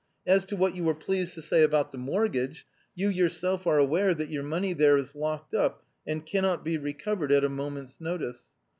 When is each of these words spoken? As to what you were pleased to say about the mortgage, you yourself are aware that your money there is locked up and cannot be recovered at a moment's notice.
As 0.25 0.45
to 0.45 0.55
what 0.55 0.73
you 0.75 0.83
were 0.83 0.95
pleased 0.95 1.35
to 1.35 1.43
say 1.43 1.61
about 1.61 1.91
the 1.91 1.97
mortgage, 1.99 2.65
you 2.95 3.07
yourself 3.07 3.67
are 3.67 3.77
aware 3.77 4.15
that 4.15 4.31
your 4.31 4.41
money 4.41 4.73
there 4.73 4.97
is 4.97 5.13
locked 5.13 5.53
up 5.53 5.83
and 6.07 6.25
cannot 6.25 6.65
be 6.65 6.75
recovered 6.79 7.31
at 7.31 7.43
a 7.43 7.49
moment's 7.49 8.01
notice. 8.01 8.47